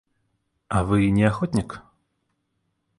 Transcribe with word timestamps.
А 0.67 0.81
вы 0.83 1.11
не 1.11 1.23
охотник? 1.25 1.79